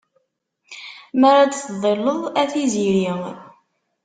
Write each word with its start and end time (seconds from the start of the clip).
Mi 1.19 1.25
ara 1.31 1.51
d-teḍilleḍ 1.51 2.21
a 2.41 2.43
tiziri. 2.51 3.11